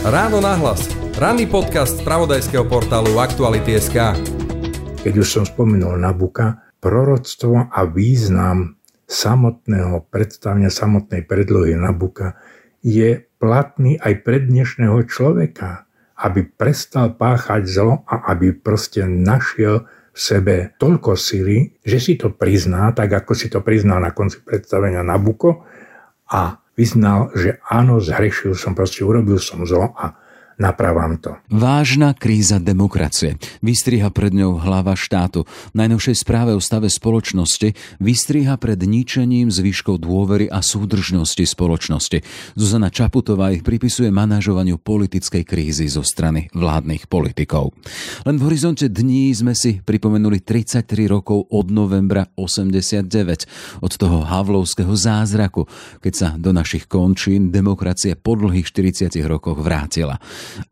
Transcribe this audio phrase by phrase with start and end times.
[0.00, 0.88] Ráno nahlas.
[1.18, 4.16] Ranný podcast z pravodajského portálu Aktuality.sk
[5.04, 12.40] Keď už som spomenul Nabuka, proroctvo a význam samotného predstavenia, samotnej predlohy Nabuka
[12.80, 15.84] je platný aj pre dnešného človeka,
[16.16, 19.84] aby prestal páchať zlo a aby proste našiel
[20.14, 24.40] v sebe toľko sily, že si to prizná, tak ako si to priznal na konci
[24.40, 25.68] predstavenia Nabuko
[26.30, 30.19] a vyznal, že áno, zhrešil som, proste urobil som zlo a
[30.60, 31.32] napravám to.
[31.48, 33.40] Vážna kríza demokracie.
[33.64, 35.48] Vystriha pred ňou hlava štátu.
[35.72, 42.20] V najnovšej správe o stave spoločnosti vystriha pred ničením zvyškov dôvery a súdržnosti spoločnosti.
[42.54, 47.72] Zuzana Čaputová ich pripisuje manažovaniu politickej krízy zo strany vládnych politikov.
[48.28, 54.92] Len v horizonte dní sme si pripomenuli 33 rokov od novembra 89, od toho havlovského
[54.92, 55.64] zázraku,
[56.04, 60.20] keď sa do našich končín demokracia po dlhých 40 rokoch vrátila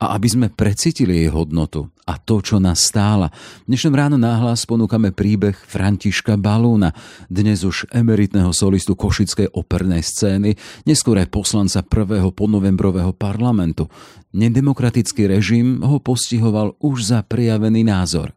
[0.00, 3.28] a aby sme precítili jej hodnotu a to, čo nás stála.
[3.68, 6.96] V dnešnom ráno náhlas ponúkame príbeh Františka Balúna,
[7.28, 10.56] dnes už emeritného solistu Košickej opernej scény,
[10.88, 13.92] neskôr aj poslanca prvého ponovembrového parlamentu.
[14.32, 18.32] Nedemokratický režim ho postihoval už za prijavený názor.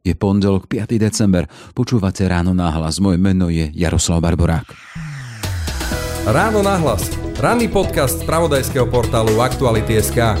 [0.00, 0.96] Je pondelok 5.
[0.96, 1.44] december.
[1.76, 3.02] Počúvate ráno náhlas.
[3.04, 4.72] Moje meno je Jaroslav Barborák.
[6.24, 7.04] Ráno nahlas.
[7.36, 10.40] Ranný podcast z pravodajského portálu Aktuality.sk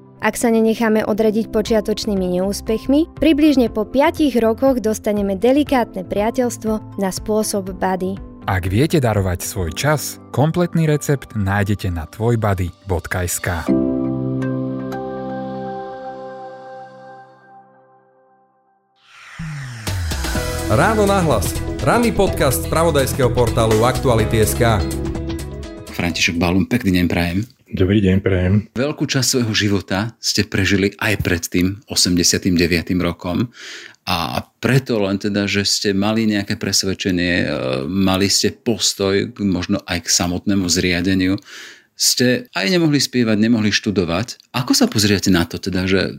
[0.21, 7.73] Ak sa nenecháme odradiť počiatočnými neúspechmi, približne po 5 rokoch dostaneme delikátne priateľstvo na spôsob
[7.73, 8.21] body.
[8.45, 13.47] Ak viete darovať svoj čas, kompletný recept nájdete na tvojbody.sk.
[20.69, 21.49] Ráno nahlas.
[21.81, 24.85] Ranný podcast z pravodajského portálu Aktuality.sk
[25.97, 27.60] František Balum, pekný deň prajem.
[27.71, 28.53] Dobrý deň, prajem.
[28.75, 32.51] Veľkú časť svojho života ste prežili aj pred tým 89.
[32.99, 33.47] rokom
[34.03, 37.47] a preto len teda, že ste mali nejaké presvedčenie, e,
[37.87, 41.39] mali ste postoj možno aj k samotnému zriadeniu,
[41.95, 44.51] ste aj nemohli spievať, nemohli študovať.
[44.51, 46.11] Ako sa pozriete na to teda, že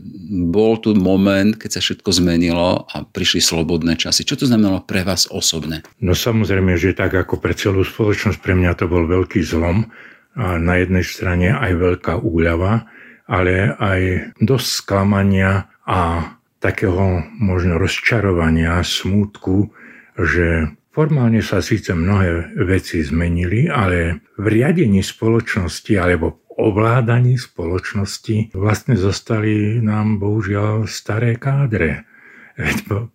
[0.49, 4.25] bol tu moment, keď sa všetko zmenilo a prišli slobodné časy?
[4.25, 5.85] Čo to znamenalo pre vás osobne?
[6.01, 9.85] No samozrejme, že tak ako pre celú spoločnosť, pre mňa to bol veľký zlom,
[10.33, 12.89] a na jednej strane aj veľká úľava,
[13.29, 19.71] ale aj dosť sklamania a takého možno rozčarovania, smútku,
[20.15, 28.53] že formálne sa síce mnohé veci zmenili, ale v riadení spoločnosti alebo v ovládaní spoločnosti
[28.53, 32.05] vlastne zostali nám bohužiaľ staré kádre.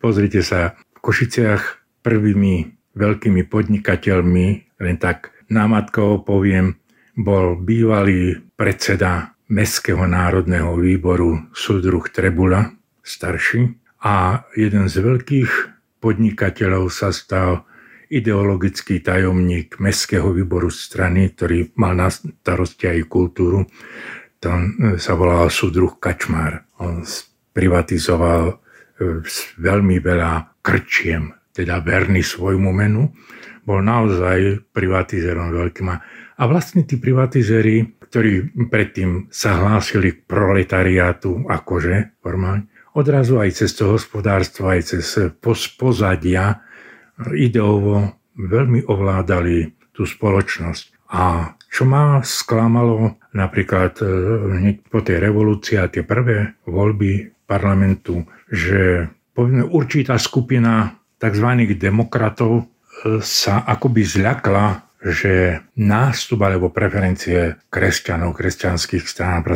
[0.03, 1.63] Pozrite sa, v Košiciach
[2.03, 4.47] prvými veľkými podnikateľmi,
[4.83, 6.75] len tak námatkovo poviem,
[7.19, 12.71] bol bývalý predseda Mestského národného výboru súdruh Trebula,
[13.03, 15.51] starší, a jeden z veľkých
[15.99, 17.67] podnikateľov sa stal
[18.09, 23.67] ideologický tajomník Mestského výboru strany, ktorý mal na starosti aj kultúru.
[24.39, 26.63] Tam e, sa volal súdruh Kačmár.
[26.79, 27.03] On
[27.51, 28.55] privatizoval e,
[29.59, 33.11] veľmi veľa krčiem, teda verný svojmu menu.
[33.67, 35.89] Bol naozaj privatizerom veľkým.
[36.47, 43.99] Vlastne tí privatizéri, ktorí predtým sa hlásili k proletariátu, akože formálne, odrazu aj cez to
[43.99, 45.35] hospodárstvo, aj cez
[45.75, 46.63] pozadia
[47.35, 51.11] ideovo veľmi ovládali tú spoločnosť.
[51.11, 54.07] A čo ma sklamalo napríklad e,
[54.63, 61.49] hneď po tej revolúcii a tie prvé voľby parlamentu, že povedzme určitá skupina tzv.
[61.77, 62.65] demokratov e,
[63.25, 69.47] sa akoby zľakla že nástup alebo preferencie kresťanov, kresťanských strán,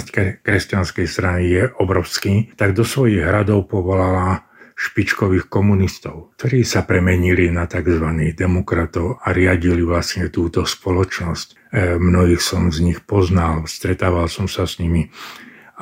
[0.43, 7.69] kresťanskej strany je obrovský, tak do svojich hradov povolala špičkových komunistov, ktorí sa premenili na
[7.69, 8.35] tzv.
[8.35, 11.49] demokratov a riadili vlastne túto spoločnosť.
[11.53, 11.57] E,
[12.01, 15.13] mnohých som z nich poznal, stretával som sa s nimi.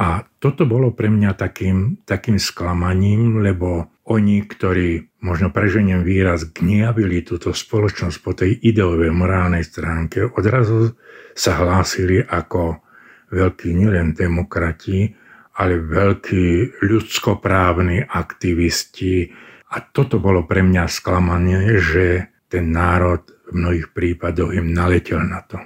[0.01, 7.21] A toto bolo pre mňa takým, takým sklamaním, lebo oni, ktorí, možno preženiem výraz, gniavili
[7.21, 10.97] túto spoločnosť po tej ideovej morálnej stránke, odrazu
[11.37, 12.81] sa hlásili ako
[13.29, 15.13] veľkí nielen demokrati,
[15.61, 19.29] ale veľkí ľudskoprávni aktivisti.
[19.69, 23.21] A toto bolo pre mňa sklamanie, že ten národ
[23.53, 25.61] v mnohých prípadoch im naletel na to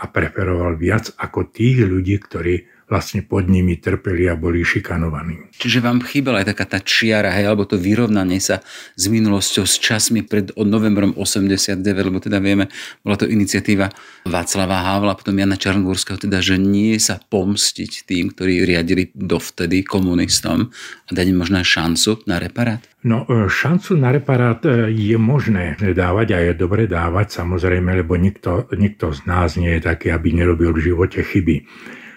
[0.00, 2.54] a preferoval viac ako tých ľudí, ktorí
[2.90, 5.54] vlastne pod nimi trpeli a boli šikanovaní.
[5.54, 8.58] Čiže vám chýbala aj taká tá čiara, hej, alebo to vyrovnanie sa
[8.98, 12.66] s minulosťou, s časmi pred od novembrom 89, lebo teda vieme,
[13.06, 13.94] bola to iniciatíva
[14.26, 20.74] Václava Havla, potom Jana Čarnogórského, teda, že nie sa pomstiť tým, ktorí riadili dovtedy komunistom
[21.06, 22.82] a dať im možná šancu na reparát?
[23.06, 28.18] No, e, šancu na reparát e, je možné dávať a je dobre dávať, samozrejme, lebo
[28.18, 31.64] nikto, nikto z nás nie je taký, aby nerobil v živote chyby.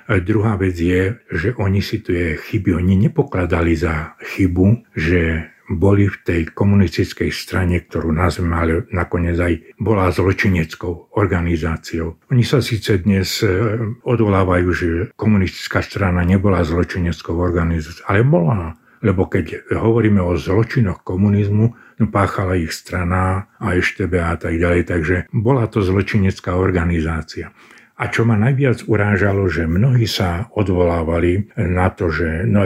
[0.08, 6.18] Druhá vec je, že oni si tie chyby, oni nepokladali za chybu, že boli v
[6.24, 12.20] tej komunistickej strane, ktorú nazveme, nakoniec aj bola zločineckou organizáciou.
[12.30, 13.48] Oni sa síce dnes e,
[14.04, 18.76] odvolávajú, že komunistická strana nebola zločineckou organizáciou, ale bola.
[19.04, 21.66] Lebo keď hovoríme o zločinoch komunizmu,
[22.00, 27.52] no páchala ich strana a ešte a tak ďalej, takže bola to zločinecká organizácia.
[27.94, 32.66] A čo ma najviac urážalo, že mnohí sa odvolávali na to, že no,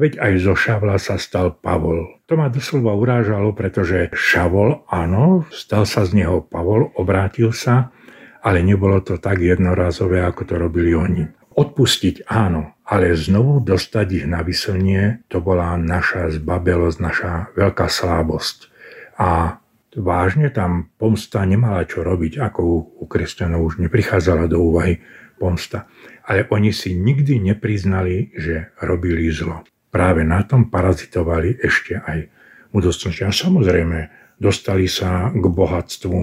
[0.00, 2.22] veď aj zo Šavla sa stal Pavol.
[2.30, 7.92] To ma doslova urážalo, pretože Šavol, áno, stal sa z neho Pavol, obrátil sa,
[8.40, 11.28] ale nebolo to tak jednorazové, ako to robili oni.
[11.50, 18.72] Odpustiť áno, ale znovu dostať ich na vyselnie, to bola naša zbabelosť, naša veľká slábosť.
[19.20, 19.59] A
[19.96, 22.60] vážne tam pomsta nemala čo robiť, ako
[23.00, 25.02] u, kresťanov už neprichádzala do úvahy
[25.40, 25.90] pomsta.
[26.26, 29.66] Ale oni si nikdy nepriznali, že robili zlo.
[29.90, 32.30] Práve na tom parazitovali ešte aj
[32.70, 33.26] budúcnosti.
[33.26, 33.98] A samozrejme,
[34.38, 36.18] dostali sa k bohatstvu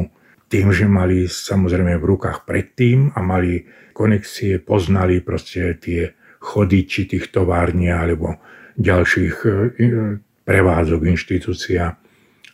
[0.48, 7.04] tým, že mali samozrejme v rukách predtým a mali konexie, poznali proste tie chody či
[7.04, 8.40] tých tovární alebo
[8.80, 9.50] ďalších e,
[10.48, 12.00] prevádzok inštitúcia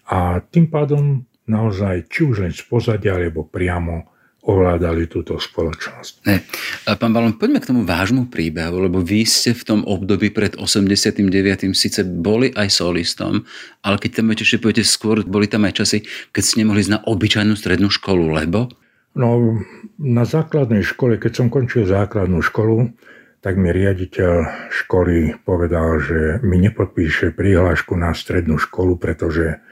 [0.10, 4.14] a tým pádom naozaj či už len z pozadia, alebo priamo
[4.44, 6.28] ovládali túto spoločnosť.
[6.28, 6.44] Ne.
[6.84, 11.72] Pán Balon, poďme k tomu vášmu príbehu, lebo vy ste v tom období pred 89.
[11.72, 13.48] síce boli aj solistom,
[13.80, 16.04] ale keď tam ešte poviete skôr, boli tam aj časy,
[16.36, 18.68] keď ste nemohli ísť na obyčajnú strednú školu, lebo?
[19.16, 19.64] No,
[19.96, 22.92] na základnej škole, keď som končil základnú školu,
[23.40, 24.32] tak mi riaditeľ
[24.72, 29.64] školy povedal, že mi nepodpíše prihlášku na strednú školu, pretože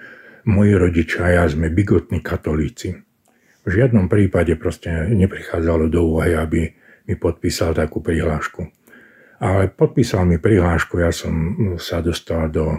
[0.46, 2.98] moji rodičia a ja sme bigotní katolíci.
[3.62, 6.62] V žiadnom prípade proste neprichádzalo do úvahy, aby
[7.06, 8.66] mi podpísal takú prihlášku.
[9.42, 11.34] Ale podpísal mi prihlášku, ja som
[11.78, 12.78] sa dostal do,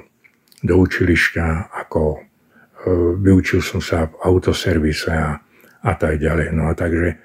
[0.63, 2.19] do učilišťa, ako e,
[3.19, 5.39] vyučil som sa v autoservise a,
[5.83, 6.55] a tak ďalej.
[6.55, 7.19] No a takže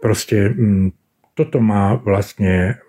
[0.00, 0.52] proste
[1.32, 2.80] toto ma vlastne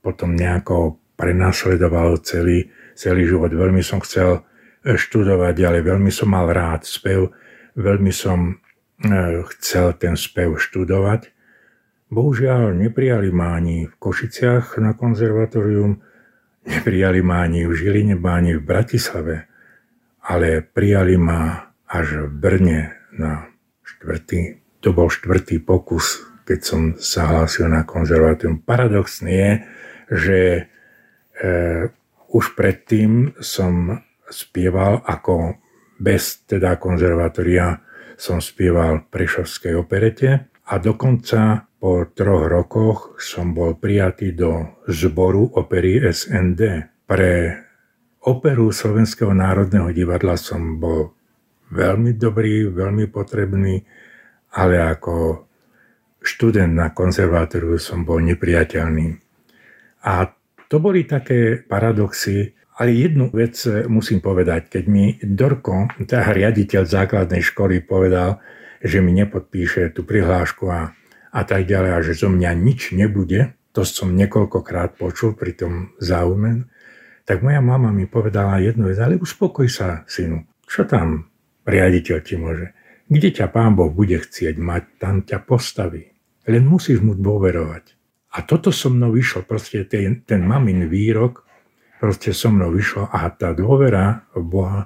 [0.00, 3.52] potom nejako prenasledovalo celý, celý život.
[3.52, 4.44] Veľmi som chcel
[4.84, 5.82] študovať ďalej.
[5.84, 7.32] Veľmi som mal rád spev,
[7.76, 8.54] veľmi som e,
[9.56, 11.28] chcel ten spev študovať.
[12.10, 16.02] Bohužiaľ, neprijali ma ani v Košiciach na konzervatórium,
[16.66, 19.46] neprijali ma ani v Žiline, ani v Bratislave,
[20.26, 22.80] ale prijali ma až v Brne
[23.14, 23.46] na
[23.86, 26.18] štvrtý, to bol štvrtý pokus,
[26.48, 28.58] keď som sa hlásil na konzervatórium.
[28.64, 29.52] Paradoxné je,
[30.10, 30.62] že e,
[32.34, 35.60] už predtým som spieval ako
[36.00, 37.82] bez teda konzervatória
[38.16, 45.56] som spieval v Prešovskej operete a dokonca po troch rokoch som bol prijatý do zboru
[45.56, 46.60] opery SND.
[47.08, 47.32] Pre
[48.28, 51.16] operu Slovenského národného divadla som bol
[51.72, 53.80] veľmi dobrý, veľmi potrebný,
[54.52, 55.48] ale ako
[56.20, 59.16] študent na konzervatóriu som bol nepriateľný.
[60.04, 60.28] A
[60.68, 63.60] to boli také paradoxy, ale jednu vec
[63.92, 68.40] musím povedať, keď mi Dorko, tá riaditeľ základnej školy, povedal,
[68.80, 70.96] že mi nepodpíše tú prihlášku a,
[71.28, 75.92] a tak ďalej, a že zo mňa nič nebude, to som niekoľkokrát počul pri tom
[76.00, 76.64] záujme,
[77.28, 81.28] tak moja mama mi povedala jednu vec, ale uspokoj sa, synu, čo tam
[81.68, 82.72] riaditeľ ti môže?
[83.10, 86.08] Kde ťa pán Boh bude chcieť mať, tam ťa postaví.
[86.48, 87.84] Len musíš mu dôverovať.
[88.38, 91.44] A toto so mnou vyšlo, proste ten, ten mamin výrok,
[92.00, 94.80] proste so mnou vyšlo a tá dôvera v Boha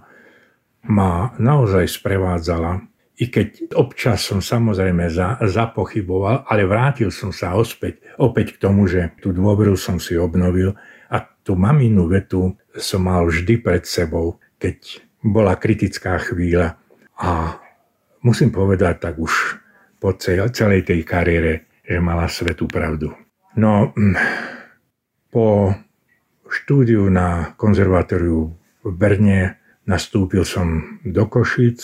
[0.90, 2.82] ma naozaj sprevádzala.
[3.14, 8.90] I keď občas som samozrejme za, zapochyboval, ale vrátil som sa ospäť, opäť k tomu,
[8.90, 10.74] že tú dôveru som si obnovil
[11.06, 16.74] a tú maminu vetu som mal vždy pred sebou, keď bola kritická chvíľa.
[17.22, 17.54] A
[18.26, 19.62] musím povedať tak už
[20.02, 23.14] po celej tej kariére, že mala svetú pravdu.
[23.54, 24.18] No, mm,
[25.30, 25.70] po
[26.48, 28.52] štúdiu na konzervatóriu
[28.84, 29.56] v Berne
[29.88, 31.80] nastúpil som do Košic,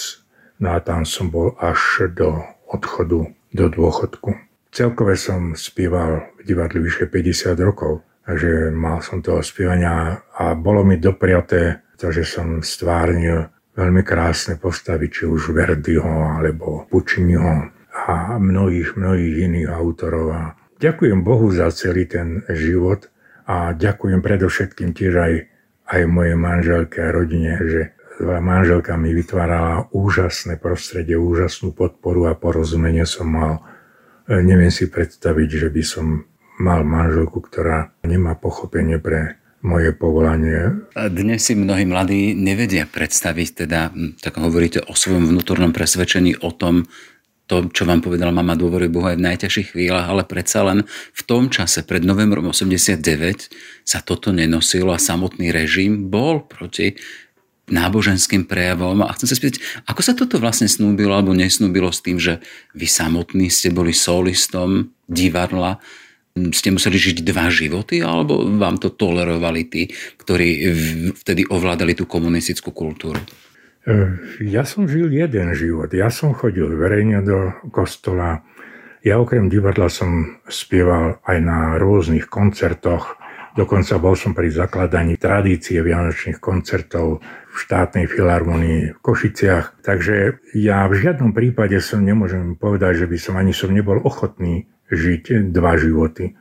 [0.60, 4.36] no a tam som bol až do odchodu do dôchodku.
[4.70, 10.86] Celkové som spieval v divadle vyše 50 rokov, takže mal som toho spievania a bolo
[10.86, 18.94] mi dopriaté, že som stvárnil veľmi krásne postavy, či už Verdiho alebo Pucciniho a mnohých,
[18.96, 20.26] mnohých iných autorov.
[20.32, 20.42] A
[20.78, 23.10] ďakujem Bohu za celý ten život
[23.50, 25.34] a ďakujem predovšetkým tiež aj,
[25.90, 27.82] aj mojej manželke a rodine, že
[28.22, 33.52] manželka mi vytvárala úžasné prostredie, úžasnú podporu a porozumenie som mal.
[34.30, 36.06] E, neviem si predstaviť, že by som
[36.62, 40.88] mal manželku, ktorá nemá pochopenie pre moje povolanie.
[40.96, 43.92] Dnes si mnohí mladí nevedia predstaviť, teda,
[44.22, 46.88] tak hovoríte o svojom vnútornom presvedčení o tom,
[47.50, 51.22] to, čo vám povedala mama dôvery Boha aj v najťažších chvíľach, ale predsa len v
[51.26, 53.02] tom čase, pred novembrom 89,
[53.82, 56.94] sa toto nenosilo a samotný režim bol proti
[57.66, 59.02] náboženským prejavom.
[59.02, 59.58] A chcem sa spýtať,
[59.90, 62.38] ako sa toto vlastne snúbilo alebo nesnúbilo s tým, že
[62.78, 65.82] vy samotní ste boli solistom divadla,
[66.54, 69.90] ste museli žiť dva životy, alebo vám to tolerovali tí,
[70.22, 70.48] ktorí
[71.18, 73.18] vtedy ovládali tú komunistickú kultúru?
[73.80, 75.88] E, ja som žil jeden život.
[75.96, 78.44] Ja som chodil verejne do kostola.
[79.00, 83.16] Ja okrem divadla som spieval aj na rôznych koncertoch.
[83.56, 89.80] Dokonca bol som pri zakladaní tradície vianočných koncertov v štátnej filharmonii v Košiciach.
[89.82, 94.68] Takže ja v žiadnom prípade som nemôžem povedať, že by som ani som nebol ochotný
[94.92, 96.30] žiť dva životy.
[96.30, 96.34] E,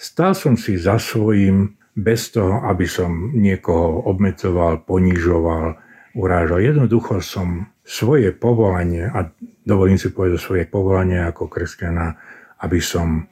[0.00, 5.80] stal som si za svojím bez toho, aby som niekoho obmedzoval, ponižoval,
[6.12, 6.60] urážal.
[6.60, 9.32] Jednoducho som svoje povolanie, a
[9.64, 12.12] dovolím si povedať svoje povolanie ako kresťana,
[12.60, 13.24] aby som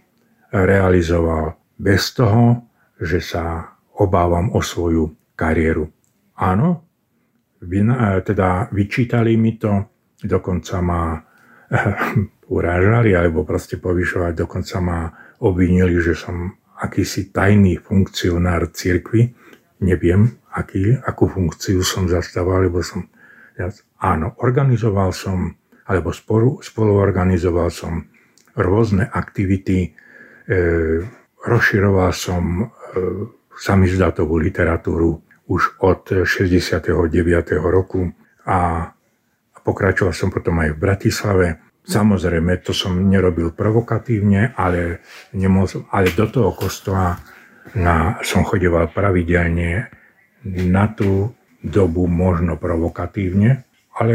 [0.48, 2.64] realizoval bez toho,
[2.96, 5.90] že sa obávam o svoju kariéru.
[6.40, 6.88] Áno,
[8.24, 9.92] teda vyčítali mi to,
[10.24, 11.20] dokonca ma
[12.56, 15.00] urážali alebo proste povyšovať, dokonca ma
[15.42, 16.54] obvinili, že som
[16.84, 19.32] akýsi tajný funkcionár cirkvy.
[19.80, 23.08] Neviem, aký, akú funkciu som zastával, lebo som...
[23.56, 23.70] Ja,
[24.02, 25.54] áno, organizoval som,
[25.88, 28.04] alebo spolu, spoluorganizoval som
[28.58, 30.56] rôzne aktivity, e,
[31.42, 32.64] rozširoval som e,
[33.54, 36.90] samizdatovú literatúru už od 69.
[37.60, 38.10] roku
[38.48, 38.90] a
[39.64, 41.46] pokračoval som potom aj v Bratislave.
[41.84, 45.04] Samozrejme, to som nerobil provokatívne, ale,
[45.36, 47.20] nemohol, ale do toho kostola
[47.76, 49.92] na, som chodeval pravidelne
[50.44, 53.68] na tú dobu možno provokatívne,
[54.00, 54.14] ale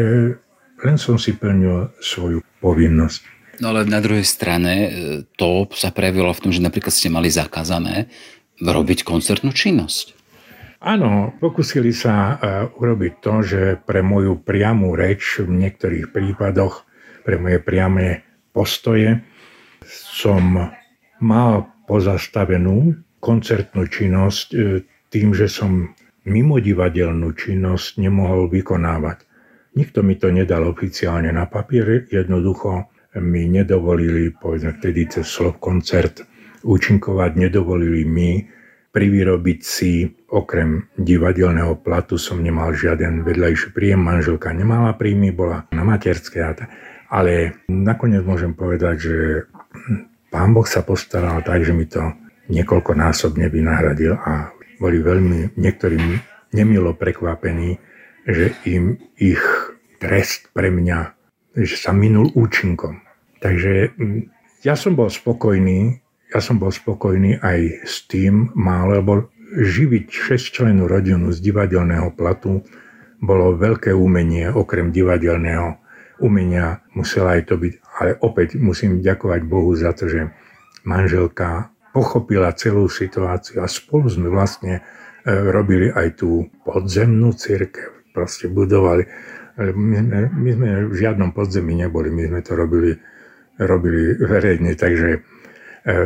[0.81, 3.21] len som si plnil svoju povinnosť.
[3.59, 4.89] No ale na druhej strane e,
[5.35, 8.07] to sa prejavilo v tom, že napríklad ste mali zakázané
[8.63, 10.15] robiť koncertnú činnosť.
[10.79, 12.33] Áno, pokúsili sa e,
[12.71, 16.87] urobiť to, že pre moju priamú reč v niektorých prípadoch
[17.29, 19.21] pre moje priame postoje,
[19.85, 20.73] som
[21.21, 24.81] mal pozastavenú koncertnú činnosť e,
[25.13, 25.93] tým, že som
[26.25, 29.29] mimo divadelnú činnosť nemohol vykonávať.
[29.77, 32.89] Nikto mi to nedal oficiálne na papier, jednoducho
[33.21, 36.25] mi nedovolili, povedzme vtedy cez slov koncert,
[36.65, 38.41] účinkovať, nedovolili mi
[38.89, 45.85] privyrobiť si, okrem divadelného platu som nemal žiaden vedľajší príjem, manželka nemala príjmy, bola na
[45.85, 46.65] materskej a.
[47.09, 49.17] Ale nakoniec môžem povedať, že
[50.29, 52.01] pán Boh sa postaral tak, že mi to
[52.49, 56.21] niekoľkonásobne vynahradil a boli veľmi niektorým
[56.53, 57.77] nemilo prekvapení,
[58.25, 59.41] že im ich
[59.97, 61.19] trest pre mňa
[61.57, 63.01] že sa minul účinkom.
[63.39, 64.21] Takže mm,
[64.63, 65.99] ja som bol spokojný,
[66.29, 69.13] ja som bol spokojný aj s tým málo, lebo
[69.49, 72.61] živiť 6 členú rodinu z divadelného platu
[73.19, 75.81] bolo veľké umenie, okrem divadelného
[76.19, 77.73] umenia musela aj to byť.
[77.99, 80.31] Ale opäť musím ďakovať Bohu za to, že
[80.87, 84.81] manželka pochopila celú situáciu a spolu sme vlastne e,
[85.27, 88.13] robili aj tú podzemnú církev.
[88.13, 89.05] Proste budovali.
[89.59, 92.95] My sme, my sme v žiadnom podzemí neboli, my sme to robili,
[93.59, 95.19] robili verejne, takže e,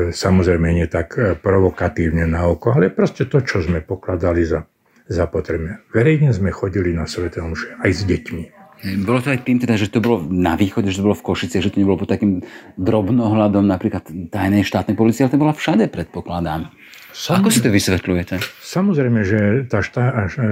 [0.10, 4.66] samozrejme nie tak e, provokatívne na oko, ale proste to, čo sme pokladali za,
[5.06, 5.86] za potrebné.
[5.94, 8.44] Verejne sme chodili na Svete Omše aj s deťmi.
[8.84, 11.64] Bolo to aj tým, teda, že to bolo na východe, že to bolo v Košice,
[11.64, 12.44] že to nebolo pod takým
[12.76, 16.68] drobnohľadom napríklad tajnej štátnej policie, ale to bola všade, predpokladám.
[17.16, 17.40] Sam...
[17.40, 18.44] Ako si to vysvetľujete?
[18.60, 19.40] Samozrejme, že
[19.72, 20.50] tá štá, e,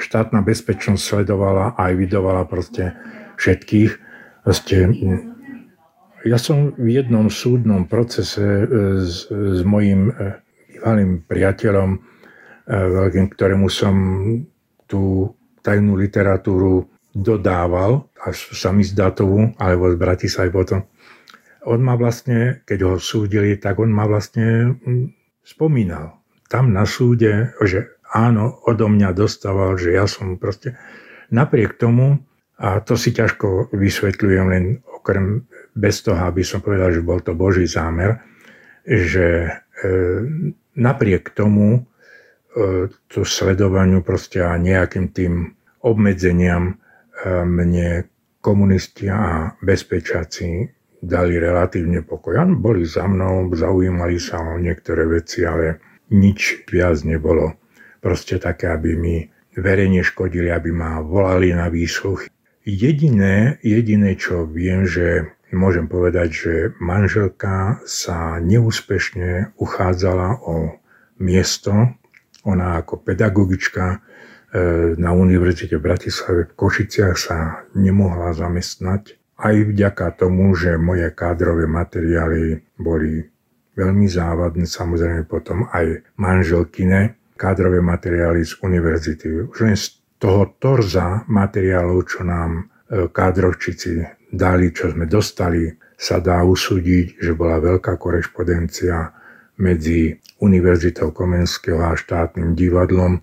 [0.00, 2.96] štátna bezpečnosť sledovala a aj vydovala proste
[3.36, 3.92] všetkých.
[4.48, 4.88] Proste,
[6.24, 8.64] ja som v jednom súdnom procese e,
[9.04, 10.40] s, s mojim e,
[10.72, 12.16] bývalým priateľom,
[12.64, 13.92] veľkým, ktorému som
[14.88, 20.80] tú tajnú literatúru dodával, až sa mi zdatovú, alebo z Bratislavy potom.
[21.64, 26.20] On ma vlastne, keď ho súdili, tak on ma vlastne hm, spomínal.
[26.50, 30.76] Tam na súde, že áno, odo mňa dostával, že ja som proste
[31.32, 32.20] napriek tomu,
[32.54, 35.42] a to si ťažko vysvetľujem len okrem
[35.74, 38.22] bez toho, aby som povedal, že bol to Boží zámer,
[38.86, 39.90] že e,
[40.78, 45.50] napriek tomu e, to sledovaniu proste a nejakým tým
[45.82, 46.78] obmedzeniam
[47.26, 48.04] mne
[48.44, 50.68] komunisti a bezpečáci
[51.04, 52.40] dali relatívne pokoj.
[52.40, 55.80] Ano, boli za mnou, zaujímali sa o niektoré veci, ale
[56.12, 57.56] nič viac nebolo
[58.00, 59.16] proste také, aby mi
[59.56, 62.28] verejne škodili, aby ma volali na výsluch.
[62.64, 70.80] Jediné, jediné, čo viem, že môžem povedať, že manželka sa neúspešne uchádzala o
[71.20, 71.94] miesto.
[72.44, 74.04] Ona ako pedagogička
[74.94, 77.38] na Univerzite v Bratislave v Košiciach sa
[77.74, 79.18] nemohla zamestnať.
[79.34, 83.26] Aj vďaka tomu, že moje kádrové materiály boli
[83.74, 89.50] veľmi závadné, samozrejme potom aj manželkine kádrové materiály z univerzity.
[89.50, 95.66] Už len z toho torza materiálov, čo nám e, kádrovčici dali, čo sme dostali,
[95.98, 99.10] sa dá usúdiť, že bola veľká korešpondencia
[99.58, 103.22] medzi Univerzitou Komenského a štátnym divadlom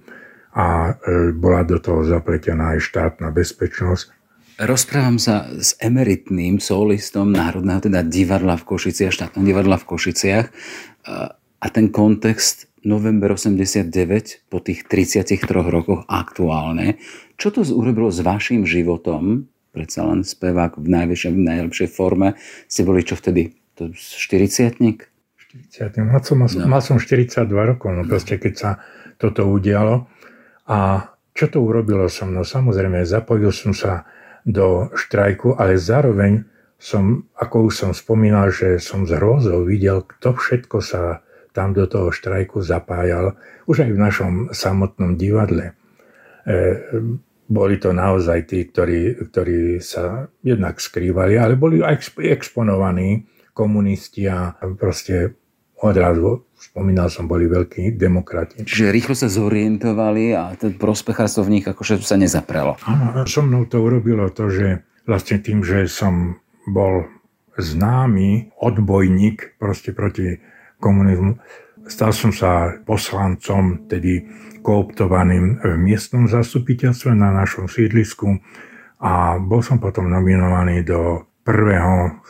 [0.51, 4.19] a e, bola do toho zapletená aj štátna bezpečnosť.
[4.61, 10.45] Rozprávam sa s emeritným solistom Národného teda divadla v Košiciach, štátneho divadla v Košiciach
[11.57, 13.89] a ten kontext november 89
[14.53, 17.01] po tých 33 rokoch aktuálne.
[17.41, 19.49] Čo to urobilo s vašim životom?
[19.71, 22.35] predsa len spevák v najväčšej, v najlepšej forme.
[22.67, 23.55] Ste boli čo vtedy?
[23.79, 26.67] To 40 40 mal som, no.
[26.67, 28.69] mal som 42 rokov, no, no proste keď sa
[29.19, 30.07] toto udialo.
[30.67, 32.43] A čo to urobilo so mnou?
[32.43, 34.05] Samozrejme, zapojil som sa
[34.43, 36.45] do štrajku, ale zároveň
[36.81, 41.21] som, ako už som spomínal, že som z hrozou videl, kto všetko sa
[41.53, 43.37] tam do toho štrajku zapájal,
[43.69, 45.77] už aj v našom samotnom divadle.
[46.47, 46.53] E,
[47.51, 54.55] boli to naozaj tí, ktorí, ktorí sa jednak skrývali, ale boli aj exponovaní komunisti a
[54.79, 55.35] proste
[55.83, 58.61] odrazu, spomínal som, boli veľkí demokrati.
[58.61, 62.77] Čiže rýchlo sa zorientovali a ten prospechárstvo v nich akože sa nezaprelo.
[62.85, 66.37] Áno, so mnou to urobilo to, že vlastne tým, že som
[66.69, 67.09] bol
[67.57, 70.37] známy odbojník proste proti
[70.77, 71.41] komunizmu,
[71.89, 74.25] stal som sa poslancom, tedy
[74.61, 78.37] kooptovaným v miestnom zastupiteľstve na našom sídlisku
[79.01, 82.21] a bol som potom nominovaný do prvého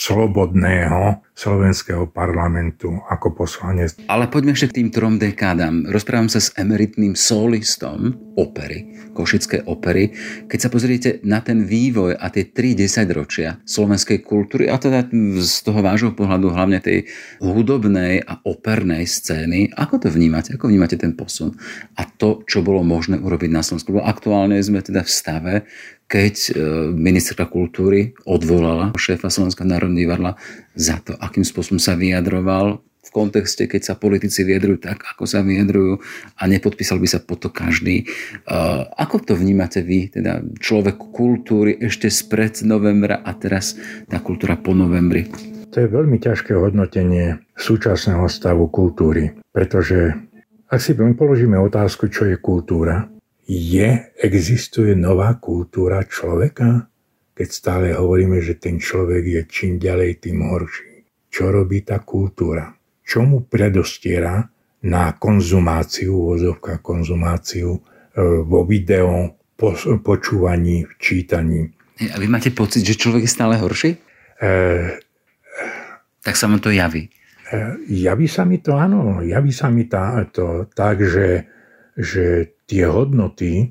[0.00, 3.98] slobodného slovenského parlamentu ako poslanec.
[4.06, 5.82] Ale poďme ešte k tým trom dekádam.
[5.90, 10.14] Rozprávam sa s emeritným solistom opery, Košické opery.
[10.46, 15.10] Keď sa pozriete na ten vývoj a tie tri desaťročia slovenskej kultúry, a teda
[15.42, 17.10] z toho vášho pohľadu hlavne tej
[17.42, 20.54] hudobnej a opernej scény, ako to vnímate?
[20.54, 21.54] Ako vnímate ten posun?
[21.98, 23.90] A to, čo bolo možné urobiť na Slovensku?
[23.94, 25.54] Lebo aktuálne sme teda v stave,
[26.04, 26.50] keď e,
[26.92, 30.32] ministerka kultúry odvolala šéfa Slovenského národného divadla
[30.76, 35.44] za to, akým spôsobom sa vyjadroval v kontexte, keď sa politici vyjadrujú tak, ako sa
[35.44, 36.00] vyjadrujú
[36.40, 38.02] a nepodpísal by sa po to každý.
[38.02, 38.04] E,
[38.96, 43.76] ako to vnímate vy, teda človek kultúry ešte spred novembra a teraz
[44.08, 45.28] tá kultúra po novembri?
[45.74, 50.16] To je veľmi ťažké hodnotenie súčasného stavu kultúry, pretože
[50.70, 53.10] ak si položíme otázku, čo je kultúra,
[53.44, 56.88] je, existuje nová kultúra človeka?
[57.34, 60.93] Keď stále hovoríme, že ten človek je čím ďalej, tým horší.
[61.34, 62.70] Čo robí tá kultúra?
[63.02, 64.38] Čo mu predostiera
[64.86, 67.80] na konzumáciu, vozovka konzumáciu e,
[68.46, 71.74] vo video, po, počúvaní, čítaní.
[72.14, 73.98] A vy máte pocit, že človek je stále horší?
[74.38, 74.46] E,
[76.22, 77.10] tak sa mu to javí.
[77.50, 79.18] E, javí sa mi to, áno.
[79.18, 81.50] Javí sa mi tá, to tak, že,
[81.98, 83.66] že tie hodnoty e,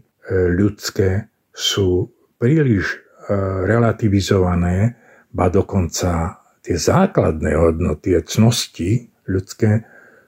[0.51, 3.31] ľudské sú príliš e,
[3.63, 4.99] relativizované,
[5.31, 9.83] ba dokonca tie základné hodnoty, cnosti ľudské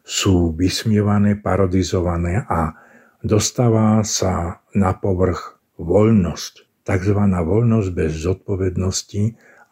[0.05, 2.77] sú vysmievané, parodizované a
[3.25, 7.19] dostáva sa na povrch voľnosť, tzv.
[7.25, 9.23] voľnosť bez zodpovednosti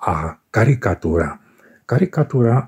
[0.02, 1.38] a karikatúra.
[1.86, 2.66] Karikatúra, e,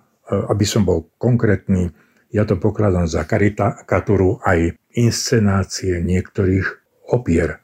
[0.53, 1.89] aby som bol konkrétny,
[2.29, 6.67] ja to pokladám za karikatúru aj inscenácie niektorých
[7.15, 7.63] opier,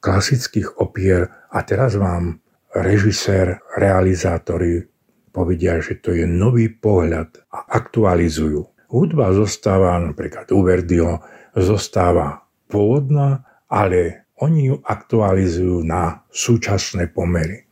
[0.00, 2.40] klasických opier a teraz vám
[2.72, 4.91] režisér, realizátori
[5.32, 8.68] povedia, že to je nový pohľad a aktualizujú.
[8.92, 11.24] hudba zostáva, napríklad u Verdiho,
[11.56, 17.64] zostáva pôvodná, ale oni ju aktualizujú na súčasné pomery.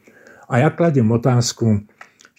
[0.49, 1.85] A ja kladem otázku,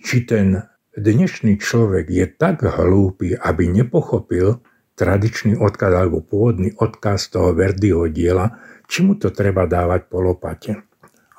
[0.02, 0.66] či ten
[0.98, 4.60] dnešný človek je tak hlúpy, aby nepochopil
[4.98, 8.60] tradičný odkaz alebo pôvodný odkaz toho Verdiho diela,
[8.92, 10.84] či mu to treba dávať po lopate.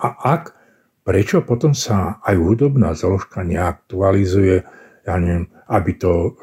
[0.00, 0.56] A ak,
[1.02, 4.56] prečo potom sa aj hudobná zložka neaktualizuje,
[5.02, 6.38] ja neviem, aby to,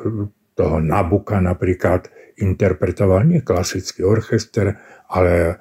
[0.56, 4.76] toho Nabuka napríklad interpretoval nie klasický orchester,
[5.12, 5.56] ale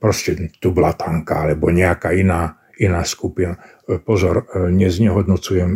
[0.00, 3.56] proste tublatanka alebo nejaká iná, iná skupina.
[4.04, 5.70] Pozor, neznehodnocujem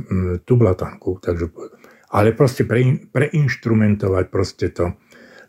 [0.45, 1.49] tublatanku, takže,
[2.13, 5.01] ale proste pre, preinštrumentovať proste to,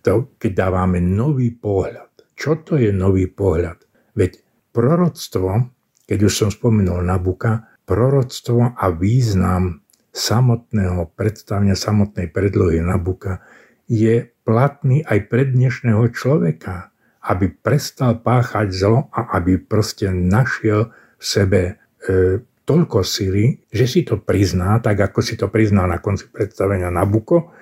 [0.04, 3.86] to, keď dávame nový pohľad čo to je nový pohľad?
[4.17, 4.41] Veď
[4.74, 5.69] proroctvo,
[6.12, 9.80] keď už som spomenul Nabuka, proroctvo a význam
[10.12, 13.39] samotného predstavenia, samotnej predlohy Nabuka
[13.88, 16.91] je platný aj pre dnešného človeka,
[17.32, 21.74] aby prestal páchať zlo a aby proste našiel v sebe e,
[22.67, 27.56] toľko sily, že si to prizná, tak ako si to priznal na konci predstavenia Nabuko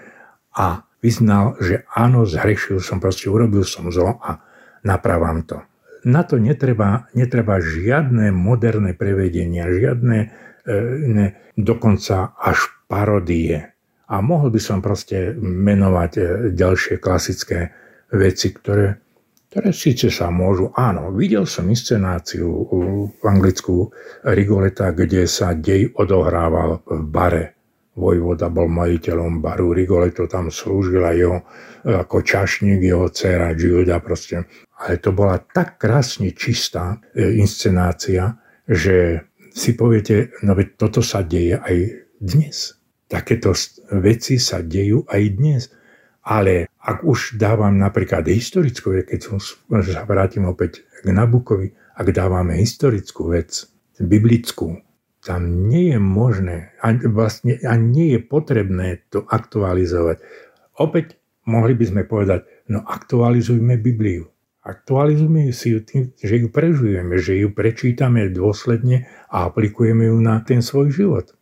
[0.57, 4.41] a vyznal, že áno, zhrešil som, proste urobil som zlo a
[4.81, 5.61] napravám to.
[6.07, 10.17] Na to netreba, netreba žiadne moderné prevedenia, žiadne
[11.07, 13.73] ne, dokonca až parodie.
[14.09, 16.21] A mohol by som proste menovať e,
[16.57, 17.69] ďalšie klasické
[18.09, 18.97] veci, ktoré,
[19.53, 20.73] ktoré síce sa môžu...
[20.73, 22.49] Áno, videl som inscenáciu
[23.13, 23.93] v Anglicku
[24.25, 27.58] Rigoleta, kde sa dej odohrával v bare
[27.99, 31.43] Vojvoda bol majiteľom baru, Rigoletto tam slúžil a jeho
[31.83, 34.47] ako čašník, jeho dcera Gilda proste.
[34.79, 41.23] Ale to bola tak krásne čistá e, inscenácia, že si poviete, no veď toto sa
[41.23, 41.77] deje aj
[42.19, 42.79] dnes.
[43.09, 43.51] Takéto
[43.99, 45.61] veci sa dejú aj dnes.
[46.23, 52.55] Ale ak už dávam napríklad historickú, keď som, sa vrátim opäť k Nabukovi, ak dávame
[52.59, 53.65] historickú vec,
[53.99, 54.79] biblickú,
[55.19, 60.23] tam nie je možné, ani, vlastne ani nie je potrebné to aktualizovať.
[60.79, 64.31] Opäť mohli by sme povedať, no aktualizujme Bibliu.
[64.63, 70.39] Aktualizujme si ju tým, že ju prežujeme, že ju prečítame dôsledne a aplikujeme ju na
[70.43, 71.35] ten svoj život.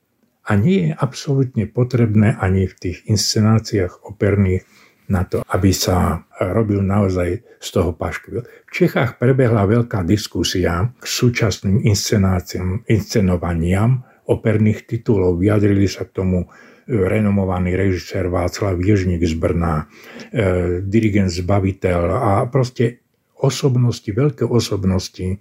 [0.48, 4.64] A nie je absolútne potrebné ani v tých inscenáciách operných
[5.08, 8.44] na to, aby sa robil naozaj z toho paškvil.
[8.44, 15.40] V Čechách prebehla veľká diskusia k súčasným inscenáciám, inscenovaniam operných titulov.
[15.40, 16.48] Vyjadrili sa k tomu e,
[16.92, 19.88] renomovaný režisér Václav Ježník z Brna,
[20.30, 23.08] e, dirigent Zbaviteľ a proste
[23.40, 25.36] osobnosti, veľké osobnosti e,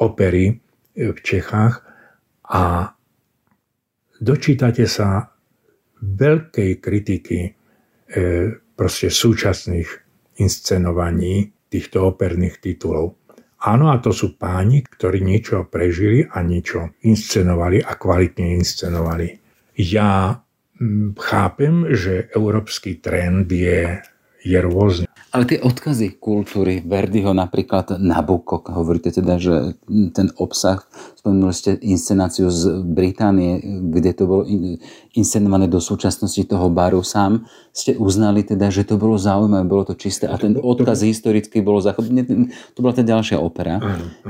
[0.00, 0.54] opery e,
[1.12, 1.84] v Čechách
[2.48, 2.96] a
[4.16, 5.28] dočítate sa
[6.00, 7.59] veľkej kritiky
[8.74, 9.88] proste súčasných
[10.42, 13.14] inscenovaní týchto operných titulov.
[13.60, 19.36] Áno, a to sú páni, ktorí niečo prežili a niečo inscenovali a kvalitne inscenovali.
[19.76, 20.40] Ja
[21.20, 24.00] chápem, že európsky trend je,
[24.40, 25.06] je rôzny.
[25.30, 29.78] Ale tie odkazy kultúry, Verdiho napríklad Nabokok, hovoríte teda, že
[30.10, 30.82] ten obsah,
[31.14, 34.42] spomenuli ste inscenáciu z Británie, kde to bolo
[35.14, 39.94] inscenované do súčasnosti toho baru sám, ste uznali teda, že to bolo zaujímavé, bolo to
[39.94, 42.50] čisté a ten odkaz historicky bolo zachovaný.
[42.74, 43.78] To bola tá ďalšia opera,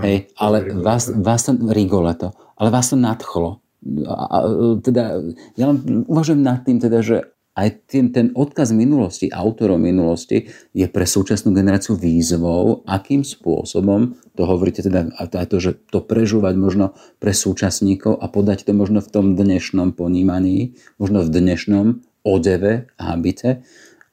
[0.05, 3.65] hej, ale vás, vás to, Rigoletto, ale vás to nadchlo.
[4.05, 4.39] A, a,
[4.85, 5.17] teda,
[5.57, 7.25] ja len uvažujem nad tým teda, že
[7.61, 14.43] aj ten, ten odkaz minulosti, autorov minulosti je pre súčasnú generáciu výzvou, akým spôsobom, to
[14.49, 19.13] hovoríte teda aj to, že to prežúvať možno pre súčasníkov a podať to možno v
[19.13, 23.61] tom dnešnom ponímaní, možno v dnešnom odeve a habite,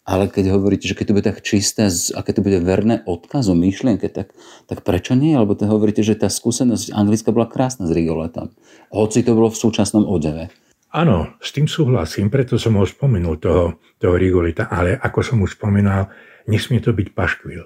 [0.08, 3.52] ale keď hovoríte, že keď to bude tak čisté a keď to bude verné odkazu,
[3.52, 4.32] myšlienke, tak,
[4.64, 5.36] tak prečo nie?
[5.36, 8.56] Lebo to hovoríte, že tá skúsenosť anglická bola krásna s Rigoletom.
[8.88, 10.48] Hoci to bolo v súčasnom odeve.
[10.88, 15.60] Áno, s tým súhlasím, preto som ho spomenul, toho, toho Rigolita, ale ako som už
[15.60, 16.08] spomínal,
[16.48, 17.64] nesmie to byť paškvil.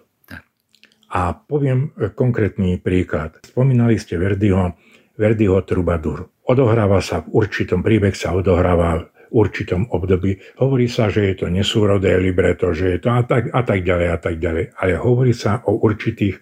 [1.11, 3.43] A poviem e, konkrétny príklad.
[3.43, 4.79] Spomínali ste Verdiho,
[5.19, 6.31] Verdiho Trubadur.
[6.47, 10.39] Odohráva sa v určitom, príbeh sa odohráva v určitom období.
[10.63, 14.07] Hovorí sa, že je to nesúrodé libreto, že je to a tak, a tak ďalej
[14.07, 14.65] a tak ďalej.
[14.79, 16.41] Ale hovorí sa o určitých e,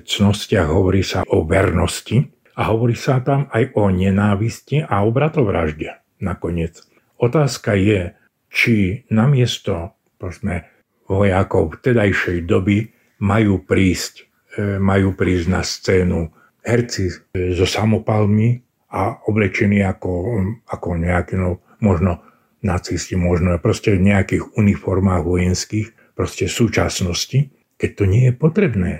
[0.00, 5.98] cnostiach, hovorí sa o vernosti, a hovorí sa tam aj o nenávisti a o bratovražde
[6.20, 6.84] nakoniec.
[7.16, 8.12] Otázka je,
[8.52, 10.70] či namiesto prosme,
[11.10, 14.14] vojakov tedajšej doby majú prísť,
[14.54, 16.30] e, majú prísť na scénu
[16.62, 18.62] herci so samopalmi
[18.94, 20.38] a oblečení ako,
[20.70, 22.22] ako nejaký, no, možno
[22.62, 28.92] nacisti možno, proste v nejakých uniformách vojenských, proste súčasnosti, keď to nie je potrebné.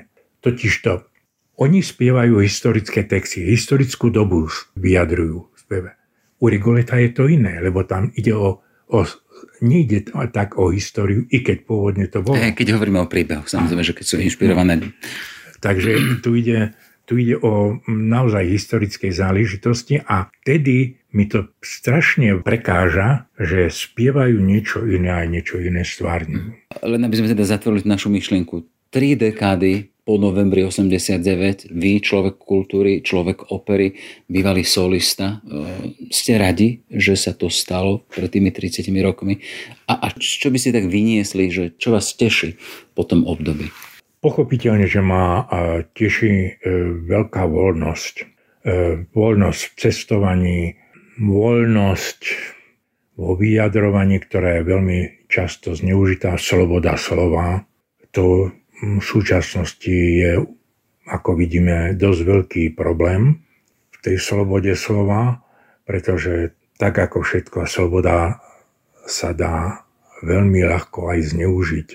[0.43, 1.07] Totižto
[1.61, 5.91] oni spievajú historické texty, historickú dobu vyjadrujú v speve.
[6.43, 8.99] U Rigoleta je to iné, lebo tam ide o, o
[9.63, 12.35] nejde tak o históriu, i keď pôvodne to bolo.
[12.35, 14.91] Keď hovoríme o príbehoch, samozrejme, že keď sú inšpirované.
[15.63, 16.75] Takže tu ide,
[17.07, 24.83] tu ide o naozaj historickej záležitosti a vtedy mi to strašne prekáža, že spievajú niečo
[24.83, 26.75] iné a niečo iné stvárňujú.
[26.83, 28.67] Len aby sme teda zatvorili našu myšlienku.
[28.91, 33.95] Tri dekády po novembri 89, vy, človek kultúry, človek opery,
[34.27, 39.39] bývalý solista, e, ste radi, že sa to stalo pred tými 30 rokmi?
[39.87, 42.59] A, a čo by ste tak vyniesli, že čo vás teší
[42.99, 43.71] po tom období?
[44.19, 46.51] Pochopiteľne, že ma e, teší e,
[47.07, 48.35] veľká voľnosť.
[49.11, 50.61] Voľnosť v cestovaní,
[51.19, 52.21] voľnosť
[53.19, 57.67] vo vyjadrovaní, ktorá je veľmi často zneužitá, sloboda slova.
[58.15, 60.43] To v súčasnosti je,
[61.07, 63.39] ako vidíme, dosť veľký problém
[63.95, 65.39] v tej slobode slova,
[65.87, 68.43] pretože tak ako všetko sloboda
[69.07, 69.87] sa dá
[70.27, 71.89] veľmi ľahko aj zneužiť.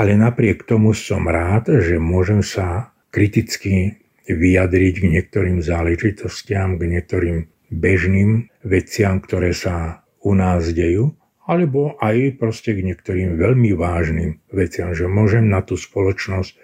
[0.00, 7.38] Ale napriek tomu som rád, že môžem sa kriticky vyjadriť k niektorým záležitostiam, k niektorým
[7.68, 11.19] bežným veciam, ktoré sa u nás dejú
[11.50, 16.54] alebo aj proste k niektorým veľmi vážnym veciam, že môžem na tú spoločnosť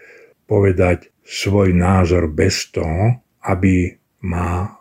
[0.46, 4.78] povedať svoj názor bez toho, aby ma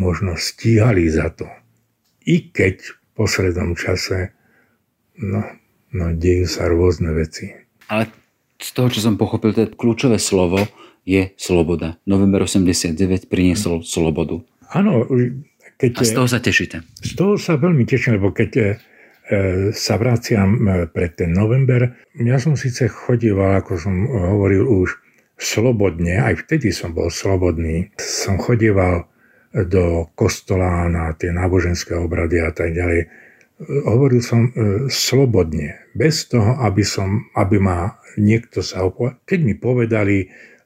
[0.00, 1.44] možno stíhali za to.
[2.24, 4.32] I keď v poslednom čase
[5.20, 5.44] no,
[5.92, 7.52] no dejú sa rôzne veci.
[7.92, 8.08] Ale
[8.56, 10.64] z toho, čo som pochopil, to kľúčové slovo
[11.04, 12.00] je sloboda.
[12.08, 14.40] November 89 priniesol slobodu.
[14.72, 15.04] Áno.
[15.76, 16.86] Keď, A z toho sa tešíte?
[17.04, 18.64] Z toho sa veľmi teším, lebo keď E,
[19.72, 21.94] sa vraciam e, pred ten november.
[22.18, 24.98] Ja som síce chodíval, ako som hovoril už,
[25.42, 27.90] slobodne, aj vtedy som bol slobodný.
[27.98, 29.10] Som chodíval
[29.52, 33.10] do kostola na tie náboženské obrady a tak ďalej.
[33.62, 34.50] Hovoril som e,
[34.90, 39.22] slobodne, bez toho, aby, som, aby ma niekto sa opovedal.
[39.22, 40.16] Keď mi povedali,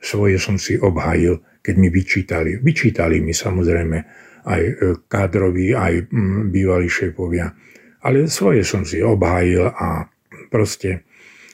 [0.01, 2.57] svoje som si obhajil, keď mi vyčítali.
[2.62, 3.99] Vyčítali mi samozrejme
[4.47, 4.62] aj
[5.11, 6.07] kádroví, aj
[6.47, 7.51] bývalí šéfovia
[8.03, 10.09] ale svoje som si obhájil a
[10.49, 11.07] proste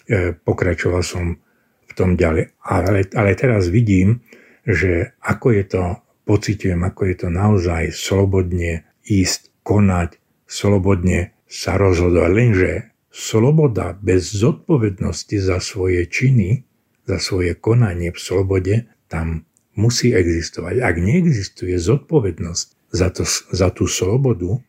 [0.08, 1.38] e, pokračoval som
[1.86, 2.56] v tom ďalej.
[2.64, 4.24] Ale, ale teraz vidím,
[4.64, 5.84] že ako je to,
[6.24, 12.30] pocitujem, ako je to naozaj slobodne ísť, konať, slobodne sa rozhodovať.
[12.32, 12.72] Lenže
[13.12, 16.64] sloboda bez zodpovednosti za svoje činy,
[17.04, 18.74] za svoje konanie v slobode,
[19.10, 19.44] tam
[19.76, 20.80] musí existovať.
[20.80, 24.60] Ak neexistuje zodpovednosť za, to, za tú slobodu,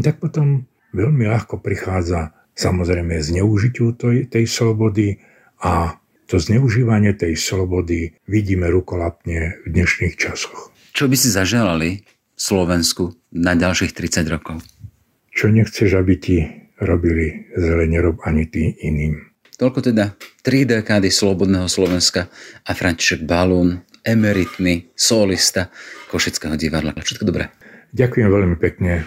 [0.00, 5.20] tak potom veľmi ľahko prichádza samozrejme zneužitiu tej, tej slobody
[5.64, 5.96] a
[6.28, 10.72] to zneužívanie tej slobody vidíme rukolapne v dnešných časoch.
[10.92, 12.04] Čo by si zaželali
[12.36, 14.60] Slovensku na ďalších 30 rokov?
[15.32, 16.36] Čo nechceš, aby ti
[16.80, 19.32] robili zle, nerob ani ty iným.
[19.56, 22.26] Toľko teda 3 dekády Slobodného Slovenska
[22.66, 25.70] a František Balún, emeritný solista
[26.10, 26.96] Košického divadla.
[26.98, 27.54] Všetko dobré.
[27.94, 29.06] Ďakujem veľmi pekne.